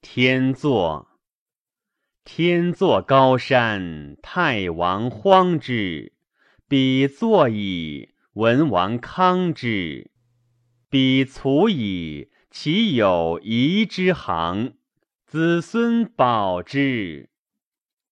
[0.00, 1.08] 天作，
[2.24, 6.12] 天作高山，太王荒之；
[6.68, 10.10] 彼作矣，文王康之；
[10.88, 14.74] 彼卒矣，其有夷之行，
[15.26, 17.30] 子孙保之。